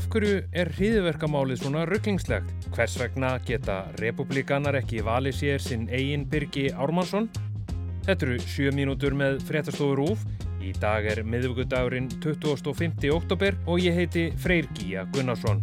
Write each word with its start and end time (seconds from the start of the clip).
Af 0.00 0.06
hverju 0.08 0.36
er 0.56 0.68
hriðverkamálið 0.78 1.58
svona 1.60 1.82
rugglingslegt? 1.84 2.48
Hvers 2.72 2.94
vegna 2.96 3.34
geta 3.44 3.82
republikanar 4.00 4.78
ekki 4.78 5.02
valið 5.04 5.34
sér 5.36 5.60
sinn 5.60 5.82
eigin 5.92 6.22
Birgi 6.24 6.70
Ármannsson? 6.72 7.26
Þetta 8.06 8.24
eru 8.24 8.38
7 8.40 8.70
mínútur 8.72 9.12
með 9.12 9.42
fréttastofur 9.44 10.00
úf. 10.06 10.22
Í 10.64 10.72
dag 10.80 11.04
er 11.04 11.20
miðvíkudagurinn 11.20 12.08
25. 12.24 13.10
oktober 13.12 13.58
og 13.68 13.84
ég 13.84 13.98
heiti 13.98 14.30
Freyr 14.40 14.70
Gíja 14.78 15.04
Gunnarsson. 15.12 15.60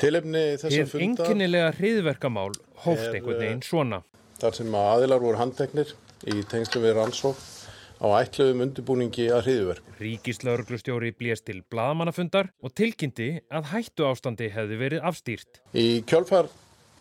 Fundar 0.00 1.28
enginnilega 1.28 1.68
hriðverkamál 1.76 2.56
hófst 2.86 3.12
Er, 3.12 3.20
einhvern 3.20 3.36
eh, 3.36 3.44
veginn 3.44 3.62
svona. 3.68 4.00
Þar 4.42 4.58
sem 4.58 4.76
að 4.76 4.90
aðilar 4.96 5.22
voru 5.22 5.40
handteknir 5.40 5.94
í 6.28 6.42
tengslum 6.50 6.84
við 6.84 6.96
rannsók 6.98 7.40
á 8.02 8.06
ætluðum 8.18 8.64
undirbúningi 8.66 9.28
að 9.30 9.46
hriðuverk. 9.46 9.90
Ríkislauruglustjóri 10.02 11.12
blést 11.14 11.46
til 11.46 11.60
blaðamannafundar 11.70 12.50
og 12.62 12.74
tilkynnti 12.74 13.28
að 13.46 13.70
hættu 13.70 14.08
ástandi 14.08 14.50
hefði 14.50 14.78
verið 14.80 15.06
afstýrt. 15.06 15.62
Í 15.78 16.02
kjölfar 16.10 16.50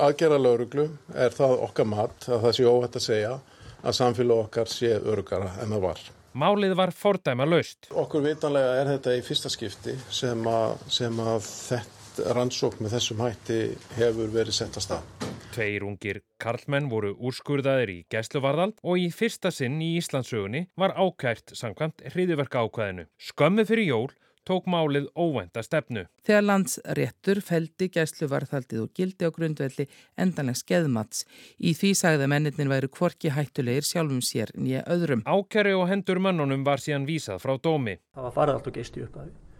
aðgera 0.01 0.37
lauruglu 0.41 0.87
er 1.13 1.33
það 1.33 1.57
okkar 1.67 1.89
mat 1.89 2.29
að 2.29 2.45
það 2.45 2.57
sé 2.57 2.67
óhætt 2.69 2.99
að 2.99 3.07
segja 3.07 3.35
að 3.81 3.97
samfélag 3.97 4.43
okkar 4.45 4.69
sé 4.69 4.93
örugara 4.99 5.55
en 5.63 5.73
það 5.73 5.85
var. 5.87 6.03
Málið 6.31 6.77
var 6.79 6.93
fordæma 6.95 7.47
laust. 7.49 7.89
Okkur 7.91 8.23
vitanlega 8.23 8.77
er 8.79 8.93
þetta 8.93 9.17
í 9.17 9.25
fyrsta 9.25 9.51
skipti 9.51 9.97
sem 10.13 10.45
að, 10.47 10.77
sem 10.87 11.19
að 11.19 11.41
þetta 11.49 12.37
rannsók 12.37 12.79
með 12.79 12.95
þessum 12.99 13.25
hætti 13.25 13.59
hefur 13.97 14.31
verið 14.31 14.61
sett 14.61 14.79
að. 14.79 15.20
Tveir 15.51 15.83
ungir 15.83 16.21
karlmenn 16.39 16.87
voru 16.87 17.11
úrskurðaðir 17.19 17.89
í 17.91 17.97
gæsluvarðald 18.13 18.77
og 18.87 19.01
í 19.01 19.09
fyrsta 19.11 19.51
sinn 19.51 19.81
í 19.83 19.97
Íslandsögunni 19.99 20.61
var 20.79 20.93
ákært 20.95 21.51
samkvæmt 21.59 22.05
hriðiverka 22.13 22.63
ákvæðinu. 22.63 23.09
Skömmu 23.19 23.65
fyrir 23.67 23.89
jól 23.89 24.13
tók 24.47 24.69
málið 24.71 25.09
óvænta 25.11 25.61
stefnu. 25.65 26.05
Þegar 26.23 26.47
landsréttur 26.47 27.43
feldi 27.45 27.91
gæsluvarðhaldið 27.91 28.85
og 28.85 28.95
gildi 28.95 29.27
á 29.27 29.29
grundvelli 29.35 29.89
endanlega 30.15 30.61
skeðmats. 30.63 31.27
Í 31.59 31.75
því 31.77 31.93
sagði 31.99 32.25
að 32.25 32.33
mennirnir 32.33 32.71
væru 32.71 32.91
kvorki 32.95 33.35
hættulegir 33.35 33.85
sjálfum 33.91 34.23
sér 34.23 34.55
nýja 34.55 34.87
öðrum. 34.87 35.27
Ákæri 35.27 35.75
og 35.75 35.87
hendur 35.91 36.23
mönnunum 36.23 36.63
var 36.65 36.79
síðan 36.79 37.09
vísað 37.09 37.43
frá 37.43 37.57
dómi. 37.59 37.99
Það 38.15 38.29
var 38.29 38.37
farið 38.39 38.57
allt 38.57 38.71
og 38.71 38.79
geist 38.79 38.97
í 38.97 39.05
upphafi. 39.05 39.50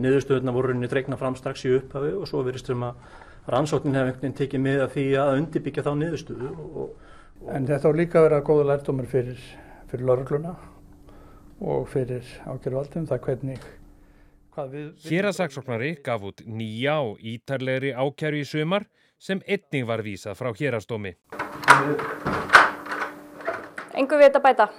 Niðurstöðuna 0.00 0.54
voru 0.54 0.70
rauninni 0.72 0.90
dregna 0.92 1.18
fram 1.20 1.36
strax 1.38 1.64
í 1.68 1.74
upphafi 1.78 2.12
og 2.18 2.28
svo 2.28 2.42
verist 2.46 2.68
um 2.74 2.84
að 2.88 3.00
rannsóknin 3.50 3.96
hefði 3.96 4.10
einhvern 4.10 4.22
veginn 4.24 4.38
tekið 4.40 4.64
með 4.64 4.84
að 4.84 4.94
því 4.94 5.06
að 5.20 5.34
undirbyggja 5.38 5.84
þá 5.84 5.92
niðurstöðu. 6.00 6.52
Og, 6.54 6.78
og 6.84 7.12
En 7.44 7.66
þetta 7.68 7.90
á 7.90 7.92
líka 7.92 8.20
að 8.20 8.26
vera 8.28 8.44
góða 8.44 8.64
lærdómur 8.70 9.08
fyrir, 9.10 9.40
fyrir 9.90 10.06
laurugluna 10.08 10.54
og 11.60 11.82
fyrir 11.92 12.24
ákjöruvaldum, 12.48 13.04
það 13.10 13.20
hvernig, 13.26 13.66
hvað 14.54 14.70
við... 14.72 14.86
Hérasaksóknari 15.10 15.90
gaf 16.06 16.24
út 16.24 16.40
nýja 16.48 16.96
og 17.04 17.20
ítarlegri 17.20 17.92
ákæru 17.92 18.40
í 18.40 18.46
sumar 18.48 18.86
sem 19.20 19.42
einnig 19.44 19.84
var 19.88 20.04
vísað 20.06 20.38
frá 20.40 20.54
hérastómi. 20.56 21.12
Engu 23.94 24.16
við 24.16 24.30
þetta 24.30 24.44
bæta. 24.46 24.70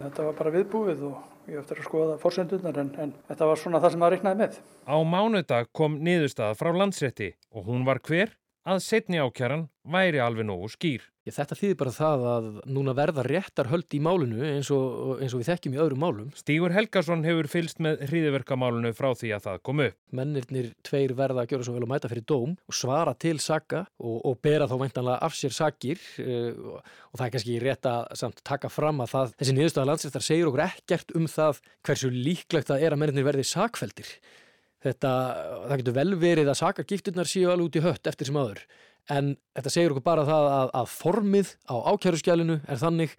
Þetta 0.00 0.28
var 0.30 0.40
bara 0.40 0.54
viðbúið 0.56 1.04
og 1.10 1.33
ég 1.48 1.58
eftir 1.60 1.80
að 1.80 1.88
skoða 1.88 2.16
fórsendurnar 2.22 2.78
en, 2.80 2.92
en 3.00 3.12
þetta 3.28 3.48
var 3.50 3.60
svona 3.60 3.80
það 3.82 3.94
sem 3.94 4.02
maður 4.04 4.16
reiknaði 4.16 4.40
með. 4.44 4.58
Á 4.88 4.96
mánudag 5.04 5.70
kom 5.76 5.98
niðurstaða 6.04 6.56
frá 6.60 6.70
landsrétti 6.72 7.30
og 7.52 7.68
hún 7.68 7.84
var 7.88 8.00
hver 8.04 8.32
að 8.64 8.80
setni 8.84 9.20
ákæran 9.20 9.68
væri 9.84 10.20
alveg 10.22 10.46
nógu 10.48 10.70
skýr. 10.72 11.02
Ég, 11.24 11.32
þetta 11.32 11.56
þýðir 11.56 11.76
bara 11.80 11.92
það 11.94 12.22
að 12.28 12.46
núna 12.68 12.92
verða 12.96 13.22
réttar 13.24 13.70
höld 13.70 13.94
í 13.96 14.00
málinu 14.04 14.42
eins 14.44 14.68
og, 14.72 15.22
eins 15.24 15.32
og 15.32 15.40
við 15.40 15.48
þekkjum 15.48 15.76
í 15.76 15.80
öðrum 15.80 16.02
málum. 16.04 16.26
Stígur 16.36 16.74
Helgason 16.76 17.24
hefur 17.24 17.48
fylst 17.48 17.80
með 17.84 18.02
hriðiverkamálinu 18.10 18.92
frá 18.96 19.08
því 19.16 19.30
að 19.36 19.46
það 19.46 19.62
kom 19.68 19.80
upp. 19.86 19.96
Mennirnir 20.20 20.70
tveir 20.84 21.16
verða 21.16 21.44
að 21.44 21.54
gjöra 21.54 21.68
svo 21.68 21.76
vel 21.78 21.86
að 21.86 21.92
mæta 21.94 22.12
fyrir 22.12 22.28
dóm 22.28 22.52
og 22.56 22.76
svara 22.76 23.16
til 23.16 23.38
saga 23.40 23.86
og, 23.96 24.18
og 24.20 24.38
bera 24.44 24.68
þá 24.68 24.76
væntanlega 24.84 25.24
af 25.24 25.38
sér 25.38 25.56
sagir 25.56 26.04
uh, 26.20 26.76
og 26.76 27.16
það 27.16 27.26
er 27.26 27.34
kannski 27.38 27.58
rétt 27.64 27.88
að 27.88 28.14
samt 28.20 28.44
taka 28.44 28.72
fram 28.72 29.00
að 29.04 29.12
það, 29.16 29.36
þessi 29.40 29.58
niðurstaða 29.58 29.90
landsréttar 29.94 30.28
segir 30.28 30.52
okkur 30.52 30.66
ekkert 30.68 31.16
um 31.16 31.28
það 31.30 31.64
hversu 31.88 32.12
líklegt 32.12 32.68
það 32.68 32.84
er 32.84 32.96
að 32.96 33.00
mennirnir 33.00 33.30
verði 33.32 33.48
sagfeldir. 33.48 34.12
Þetta, 34.84 35.10
það 35.68 35.78
getur 35.80 35.94
vel 35.96 36.10
verið 36.20 36.50
að 36.52 36.58
sagagifturnar 36.60 37.28
séu 37.30 37.48
alveg 37.48 37.70
út 37.70 37.78
í 37.80 37.84
hött 37.86 38.10
eftir 38.10 38.28
sem 38.28 38.36
aður 38.36 38.60
en 39.12 39.34
þetta 39.56 39.72
segir 39.72 39.92
okkur 39.92 40.04
bara 40.04 40.24
það 40.28 40.50
að, 40.50 40.74
að 40.80 40.90
formið 40.94 41.54
á 41.68 41.74
ákjæruskjælinu 41.92 42.58
er 42.62 42.80
þannig 42.80 43.16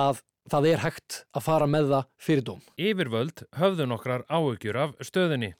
að 0.00 0.20
það 0.50 0.68
er 0.70 0.84
hægt 0.84 1.22
að 1.36 1.46
fara 1.46 1.68
með 1.70 1.90
það 1.92 2.06
fyrir 2.26 2.46
dóm. 2.46 2.60
Yfirvöld 2.80 3.44
höfðu 3.60 3.88
nokkrar 3.90 4.24
áhugjur 4.30 4.78
af 4.80 4.94
stöðunni. 5.04 5.52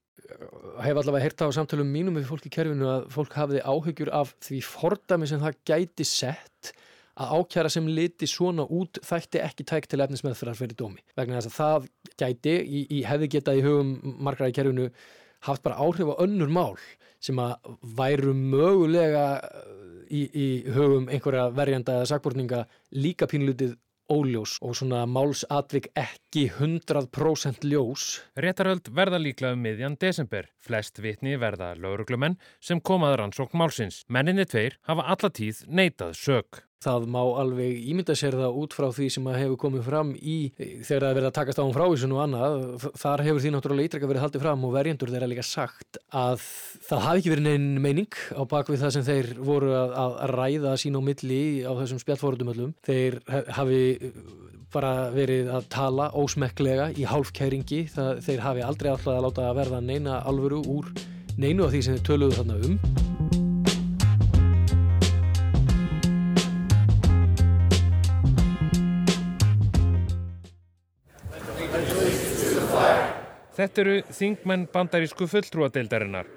Hef 0.80 0.96
allavega 1.00 1.24
heyrt 1.24 1.42
á 1.44 1.48
samtölum 1.52 1.90
mínum 1.90 2.16
með 2.16 2.28
fólk 2.30 2.46
í 2.46 2.52
kerfinu 2.54 2.88
að 2.88 3.08
fólk 3.12 3.34
hafiði 3.36 3.64
áhugjur 3.66 4.12
af 4.14 4.34
því 4.46 4.60
fordami 4.64 5.28
sem 5.28 5.42
það 5.42 5.58
gæti 5.68 6.06
sett 6.08 6.72
að 7.20 7.32
ákjæra 7.36 7.72
sem 7.72 7.88
liti 7.90 8.28
svona 8.30 8.64
út 8.64 9.00
þætti 9.04 9.42
ekki 9.44 9.66
tækt 9.68 9.90
til 9.92 10.00
efnismeðferðar 10.00 10.56
fyrir 10.56 10.78
dómi. 10.78 11.02
Vegna 11.18 11.40
þess 11.40 11.50
að 11.50 11.56
það 11.58 11.88
gæti 12.22 12.54
í, 12.62 12.84
í 12.88 13.00
hefði 13.04 13.30
getað 13.36 13.60
í 13.60 13.64
hugum 13.66 13.90
margra 14.22 14.48
í 14.48 14.54
kerfinu 14.56 14.88
haft 15.46 15.64
bara 15.66 15.80
áhrif 15.80 16.12
á 16.12 16.22
önnur 16.24 16.50
mál 16.52 16.76
sem 17.20 17.38
að 17.40 17.76
væru 17.98 18.32
mögulega 18.34 19.26
í, 20.08 20.24
í 20.24 20.48
hugum 20.72 21.08
einhverja 21.12 21.50
verjanda 21.54 21.98
eða 21.98 22.10
sakbortninga 22.14 22.64
líka 22.96 23.28
pínlutið 23.30 23.76
óljós 24.10 24.56
og 24.66 24.74
svona 24.74 25.04
málsatvik 25.06 25.90
ekki 25.98 26.48
100% 26.56 27.66
ljós. 27.70 28.06
Réttaröld 28.34 28.90
verða 28.96 29.20
líklega 29.22 29.54
um 29.54 29.62
miðjan 29.62 29.98
desember. 30.00 30.48
Flest 30.58 30.98
vitni 31.02 31.36
verða 31.38 31.72
lauruglumenn 31.78 32.38
sem 32.58 32.82
komaður 32.82 33.24
rannsókn 33.24 33.60
málsins. 33.60 34.02
Menninni 34.08 34.48
tveir 34.50 34.80
hafa 34.90 35.06
alla 35.14 35.30
tíð 35.30 35.62
neitað 35.68 36.18
sög. 36.18 36.64
Það 36.80 37.06
má 37.12 37.20
alveg 37.20 37.88
ímynda 37.92 38.14
sér 38.16 38.38
það 38.40 38.54
út 38.56 38.72
frá 38.72 38.86
því 38.96 39.06
sem 39.12 39.26
hefur 39.34 39.58
komið 39.60 39.82
fram 39.84 40.12
í 40.16 40.36
þegar 40.56 41.04
það 41.04 41.16
verið 41.18 41.28
að 41.28 41.34
takast 41.36 41.60
á 41.60 41.64
um 41.66 41.74
frávísun 41.76 42.14
og 42.16 42.22
annað. 42.24 42.86
Þar 43.02 43.22
hefur 43.26 43.42
því 43.44 43.52
náttúrulega 43.52 43.90
ítrekka 43.90 44.08
verið 44.08 44.24
haldið 44.24 44.44
fram 44.46 44.64
og 44.64 44.72
verjendur 44.78 45.12
þeirra 45.12 45.28
líka 45.28 45.44
sagt 45.44 46.00
að 46.08 46.46
það 46.88 47.04
hafi 47.04 47.20
ekki 47.20 47.34
verið 47.34 47.48
neinn 47.50 47.82
meining 47.84 48.16
á 48.32 48.42
bakvið 48.48 48.86
það 48.86 48.94
sem 48.96 49.06
þeir 49.10 49.28
voru 49.50 49.74
að, 49.76 49.92
að 50.00 50.16
ræða 50.32 50.74
sín 50.80 50.96
á 50.96 51.02
milli 51.04 51.42
á 51.68 51.72
þessum 51.82 52.00
spjallfóruðum 52.00 52.54
öllum. 52.54 52.72
Þeir 52.88 53.20
hafi 53.58 53.82
bara 54.72 54.94
verið 55.12 55.52
að 55.52 55.68
tala 55.76 56.08
ósmekklega 56.16 56.90
í 56.96 57.04
hálfkæringi. 57.12 57.84
Það, 57.92 58.24
þeir 58.24 58.44
hafi 58.46 58.66
aldrei 58.70 58.92
alltaf 58.94 59.14
að 59.18 59.24
láta 59.28 59.48
að 59.50 59.62
verða 59.64 59.84
neina 59.84 60.20
alvöru 60.24 60.64
úr 60.64 60.92
neinu 61.36 61.68
af 61.68 61.74
því 61.74 61.84
sem 61.84 62.00
þeir 62.00 62.10
töluðu 62.12 62.40
þarna 62.40 62.60
um. 62.64 63.09
Þetta 73.60 73.80
eru 73.82 73.94
þingmenn 74.16 74.62
bandarísku 74.72 75.26
fulltrúadeildarinnar 75.28 76.28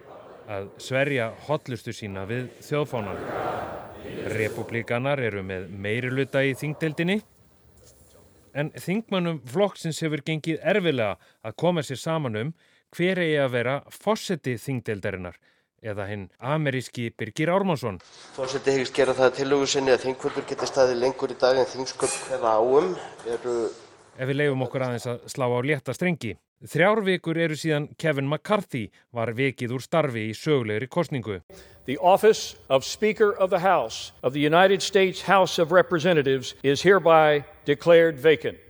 að 0.52 0.66
sverja 0.84 1.30
hotlustu 1.46 1.94
sína 1.96 2.26
við 2.28 2.50
þjóðfánan. 2.66 3.22
Republikanar 4.34 5.22
eru 5.24 5.40
með 5.48 5.70
meiriluta 5.86 6.42
í 6.44 6.52
þingdeildinni 6.60 7.22
en 8.60 8.74
þingmannum 8.76 9.40
flokksins 9.54 10.04
hefur 10.04 10.26
gengið 10.28 10.60
erfilega 10.74 11.16
að 11.48 11.56
koma 11.64 11.86
sér 11.88 12.02
saman 12.02 12.36
um 12.42 12.52
hver 12.92 13.24
eigi 13.24 13.40
að 13.40 13.56
vera 13.56 13.78
fósetti 13.88 14.58
þingdeildarinnar 14.60 15.40
eða 15.80 16.10
hinn 16.12 16.28
ameríski 16.44 17.08
Birgir 17.16 17.54
Ármánsson. 17.56 18.02
Fósetti 18.36 18.76
hegist 18.76 19.00
gera 19.00 19.16
það 19.16 19.38
tilögu 19.40 19.72
sinni 19.72 19.96
að 19.96 20.10
þingkvöldur 20.10 20.52
geti 20.52 20.68
staði 20.68 21.00
lengur 21.00 21.32
í 21.32 21.40
dag 21.40 21.56
en 21.56 21.72
þingsköp 21.72 22.20
hverða 22.28 22.58
áum 22.60 22.98
eru 23.32 23.58
ef 24.18 24.30
við 24.30 24.38
leifum 24.38 24.64
okkur 24.68 24.86
aðeins 24.88 25.08
að 25.10 25.24
slá 25.32 25.48
á 25.48 25.60
létta 25.66 25.96
strengi. 25.96 26.36
Þrjár 26.64 27.02
vikur 27.04 27.36
eru 27.44 27.58
síðan 27.60 27.90
Kevin 28.00 28.30
McCarthy 28.32 28.86
var 29.12 29.34
vikið 29.36 29.74
úr 29.76 29.82
starfi 29.84 30.30
í 30.30 30.36
sögulegri 30.38 30.88
kostningu. 30.88 31.42
The 31.92 31.98
office 32.00 32.56
of 32.70 32.86
Speaker 32.88 33.34
of 33.36 33.50
the 33.52 33.60
House 33.60 34.14
of 34.24 34.32
the 34.32 34.40
United 34.40 34.80
States 34.82 35.28
House 35.28 35.60
of 35.60 35.76
Representatives 35.76 36.56
is 36.64 36.88
hereby 36.88 37.44
declared 37.66 38.16
vacant. 38.16 38.63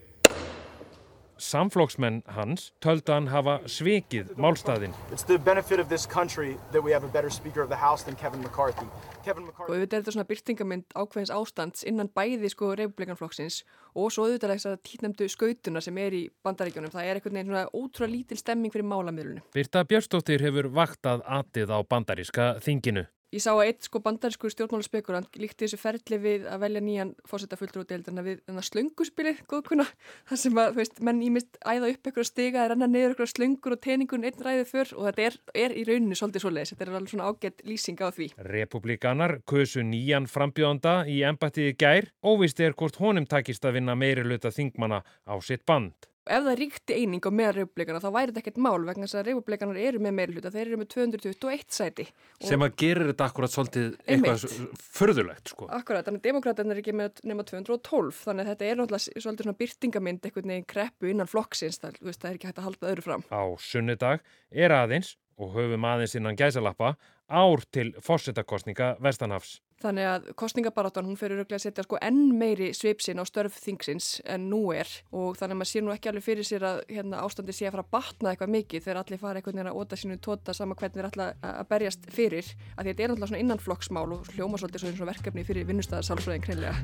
Samflokksmenn 1.44 2.22
hans 2.38 2.70
töldu 2.84 3.12
hann 3.12 3.28
hafa 3.28 3.58
svikið 3.68 4.32
málstæðin. 4.40 4.94
It's 5.12 5.26
the 5.28 5.38
benefit 5.38 5.80
of 5.80 5.90
this 5.90 6.06
country 6.08 6.56
that 6.72 6.84
we 6.84 6.94
have 6.94 7.04
a 7.04 7.12
better 7.12 7.30
Speaker 7.30 7.62
of 7.62 7.70
the 7.70 7.80
House 7.80 8.06
than 8.06 8.16
Kevin 8.16 8.42
McCarthy. 8.42 8.88
Kevin 9.26 9.50
Og 9.50 9.70
auðvitað 9.70 9.98
er 9.98 10.04
þetta 10.04 10.14
svona 10.16 10.28
byrtingamynd 10.30 10.96
ákveðins 10.96 11.34
ástands 11.36 11.84
innan 11.88 12.10
bæði 12.16 12.52
sko 12.54 12.72
republikanflokksins 12.80 13.62
og 13.94 14.12
svo 14.14 14.28
auðvitað 14.28 14.56
þess 14.56 14.70
að 14.72 14.78
títnæmdu 14.88 15.28
skautuna 15.32 15.84
sem 15.84 16.00
er 16.00 16.16
í 16.16 16.24
bandaríkjónum. 16.46 16.94
Það 16.94 17.10
er 17.10 17.20
einhvern 17.20 17.40
veginn 17.40 17.52
svona 17.52 17.66
ótrúlega 17.76 18.14
lítil 18.16 18.40
stemming 18.40 18.74
fyrir 18.74 18.88
málamiðlunum. 18.88 19.44
Birta 19.56 19.84
Björnsdóttir 19.88 20.44
hefur 20.48 20.72
vaktað 20.72 21.26
atið 21.28 21.76
á 21.76 21.80
bandaríska 21.84 22.54
þinginu. 22.64 23.06
Ég 23.34 23.42
sá 23.42 23.50
að 23.56 23.64
eitt 23.66 23.88
sko 23.88 23.98
bandarískur 24.06 24.52
stjórnmálaspekurant 24.54 25.40
líkti 25.42 25.66
þessu 25.66 25.80
ferli 25.82 26.20
við 26.22 26.44
að 26.46 26.60
velja 26.68 26.82
nýjan 26.86 27.14
fórsetaföldrúdeildarna 27.26 28.22
við 28.28 28.44
slönguspilið, 28.68 29.40
góðkuna, 29.50 29.88
þar 30.30 30.42
sem 30.44 30.60
að, 30.62 30.70
veist, 30.78 31.02
menn 31.02 31.24
ímist 31.26 31.58
æða 31.66 31.90
upp 31.96 32.12
eitthvað 32.12 32.30
stiga, 32.30 32.68
renna 32.70 32.86
niður 32.92 33.16
eitthvað 33.16 33.32
slöngur 33.32 33.74
og 33.74 33.82
teningun 33.82 34.30
einn 34.30 34.46
ræðið 34.46 34.70
fyrr 34.70 34.94
og 35.00 35.10
þetta 35.10 35.26
er, 35.26 35.40
er 35.66 35.74
í 35.74 35.88
rauninu 35.90 36.20
svolítið 36.20 36.46
svoleiðis, 36.46 36.76
þetta 36.76 36.86
er 36.86 36.94
alveg 36.94 37.14
svona 37.16 37.34
ágætt 37.34 37.66
lýsing 37.66 38.06
á 38.06 38.08
því. 38.14 38.30
Republikanar 38.54 39.38
kusu 39.50 39.82
nýjan 39.82 40.30
frambjóðanda 40.30 40.98
í 41.10 41.24
embættiði 41.26 41.74
gær, 41.82 42.12
óvist 42.22 42.62
er 42.62 42.78
hvort 42.78 43.02
honum 43.02 43.26
takist 43.26 43.66
að 43.66 43.80
vinna 43.80 43.98
meiri 43.98 44.30
luta 44.30 44.54
þingmana 44.54 45.02
á 45.26 45.34
sitt 45.42 45.66
band. 45.66 46.13
Ef 46.24 46.46
það 46.46 46.56
ríkti 46.56 46.96
eining 46.96 47.26
á 47.28 47.32
meðal 47.36 47.56
republikana 47.58 48.00
þá 48.00 48.08
væri 48.16 48.32
þetta 48.32 48.42
ekkert 48.44 48.60
mál 48.64 48.86
vegna 48.88 49.08
þess 49.08 49.18
að 49.20 49.26
republikanar 49.28 49.80
eru 49.84 50.00
með 50.00 50.14
meiri 50.16 50.36
hluta, 50.38 50.52
þeir 50.54 50.70
eru 50.70 50.78
með 50.80 50.90
221 50.94 51.66
sæti. 51.76 52.06
Sem 52.40 52.64
að 52.64 52.78
gerir 52.80 53.10
þetta 53.10 53.28
akkurat 53.28 53.52
svolítið 53.52 53.90
eitthvað 54.08 54.46
förðulegt 54.80 55.52
sko. 55.52 55.68
Akkurat, 55.76 56.08
þannig 56.08 56.24
að 56.24 56.30
demokraterna 56.30 56.76
er 56.76 56.80
ekki 56.80 56.96
með 56.96 57.20
nema 57.28 57.44
212, 57.50 58.22
þannig 58.22 58.46
að 58.46 58.54
þetta 58.54 58.70
er 58.70 58.80
náttúrulega 58.80 59.26
svolítið 59.26 59.50
svona 59.50 59.60
byrtingamind 59.64 60.30
eitthvað 60.30 60.48
neginn 60.54 60.70
kreppu 60.76 61.12
innan 61.12 61.32
flokksins, 61.32 61.82
það, 61.84 62.00
það 62.08 62.30
er 62.30 62.40
ekki 62.40 62.52
hægt 62.52 62.64
að 62.64 62.70
halda 62.70 62.94
öðru 62.94 63.08
fram. 63.10 63.28
Á 63.28 63.44
sunnudag 63.60 64.24
er 64.48 64.78
aðeins, 64.80 65.18
og 65.36 65.58
höfum 65.58 65.90
aðeins 65.92 66.16
innan 66.16 66.40
gæsalappa, 66.40 66.96
ár 67.30 67.64
til 67.72 67.94
fórsetakostninga 68.04 68.98
Vestanhafs. 69.04 69.60
Þannig 69.84 70.08
að 70.08 70.28
kostningabaráttan 70.40 71.08
hún 71.10 71.18
fyrir 71.20 71.42
að 71.44 71.60
setja 71.60 71.84
sko 71.84 71.98
enn 72.00 72.38
meiri 72.40 72.70
sveipsin 72.76 73.20
á 73.20 73.28
störf 73.28 73.58
þingsins 73.60 74.22
en 74.24 74.48
nú 74.52 74.62
er 74.72 74.88
og 75.12 75.36
þannig 75.36 75.58
að 75.58 75.60
maður 75.60 75.72
sér 75.74 75.84
nú 75.84 75.92
ekki 75.92 76.12
alveg 76.12 76.24
fyrir 76.24 76.48
sér 76.48 76.64
að 76.70 76.80
hérna, 76.88 77.20
ástandi 77.26 77.56
sé 77.56 77.68
að 77.68 77.76
fara 77.76 77.84
að 77.84 77.92
batna 77.98 78.32
eitthvað 78.32 78.54
mikið 78.56 78.86
þegar 78.86 79.02
allir 79.02 79.24
fara 79.26 79.42
eitthvað 79.42 79.60
neina 79.60 79.74
að 79.74 79.82
óta 79.84 80.00
sínu 80.00 80.20
tóta 80.24 80.56
sama 80.56 80.80
hvernig 80.80 81.02
þeir 81.02 81.10
ætla 81.12 81.30
að 81.52 81.70
berjast 81.74 82.08
fyrir 82.16 82.54
að 82.78 82.92
þetta 82.92 83.04
er 83.04 83.12
náttúrulega 83.12 83.34
svona 83.34 83.44
innanflokksmál 83.44 84.08
og 84.16 84.34
hljóma 84.38 84.62
svolítið 84.62 84.88
svona 84.88 85.12
verkefni 85.12 85.48
fyrir 85.48 85.68
vinnustæðarsálfræðin 85.68 86.48
kreinlega. 86.48 86.80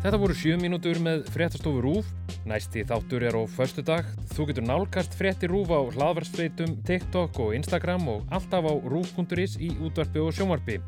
Þetta 0.00 0.16
voru 0.16 0.32
sjö 0.32 0.54
mínútur 0.56 0.96
með 1.04 1.26
fréttastofu 1.32 1.80
Rúf. 1.84 2.06
Næsti 2.48 2.86
þáttur 2.88 3.26
er 3.28 3.36
á 3.36 3.42
förstu 3.44 3.84
dag. 3.84 4.08
Þú 4.32 4.48
getur 4.48 4.64
nálgast 4.64 5.14
frétti 5.18 5.50
Rúf 5.50 5.68
á 5.68 5.80
hlaðvarsfreitum, 5.92 6.78
TikTok 6.88 7.36
og 7.44 7.54
Instagram 7.58 8.08
og 8.08 8.26
alltaf 8.32 8.64
á 8.64 8.74
rúf.is 8.80 9.58
í 9.60 9.74
útvarpi 9.76 10.24
og 10.24 10.32
sjónvarpi. 10.32 10.80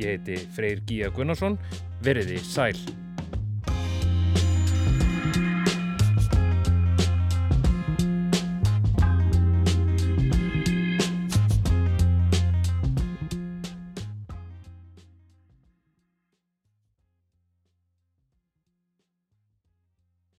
Ég 0.00 0.16
heiti 0.16 0.40
Freyr 0.56 0.80
Gíja 0.88 1.12
Gunnarsson. 1.14 1.60
Veriði 2.02 2.40
sæl. 2.40 3.03